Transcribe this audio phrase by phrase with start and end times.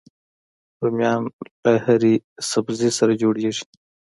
[0.83, 1.21] رومیان
[1.63, 2.13] له هرې
[2.51, 3.65] سبزي سره جوړيږي